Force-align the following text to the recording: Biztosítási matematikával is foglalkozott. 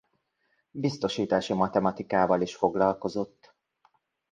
Biztosítási 0.71 1.53
matematikával 1.53 2.41
is 2.41 2.55
foglalkozott. 2.55 3.53